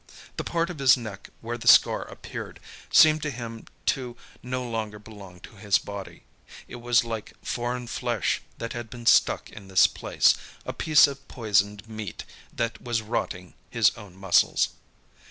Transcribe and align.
The 0.37 0.43
part 0.43 0.71
of 0.71 0.79
his 0.79 0.97
neck 0.97 1.29
where 1.41 1.59
the 1.59 1.67
scar 1.67 2.01
appeared, 2.05 2.59
seemed 2.91 3.21
to 3.21 3.29
him 3.29 3.67
to 3.85 4.17
no 4.41 4.67
longer 4.67 4.97
belong 4.97 5.41
to 5.41 5.57
his 5.57 5.77
body; 5.77 6.23
it 6.67 6.77
was 6.77 7.03
like 7.03 7.33
foreign 7.45 7.85
flesh 7.85 8.41
that 8.57 8.73
had 8.73 8.89
been 8.89 9.05
stuck 9.05 9.51
in 9.51 9.67
this 9.67 9.85
place, 9.85 10.33
a 10.65 10.73
piece 10.73 11.05
of 11.05 11.27
poisoned 11.27 11.87
meat 11.87 12.25
that 12.51 12.81
was 12.81 13.03
rotting 13.03 13.53
his 13.69 13.91
own 13.95 14.15
muscles. 14.15 14.69